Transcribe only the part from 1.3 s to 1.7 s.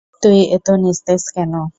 কেন?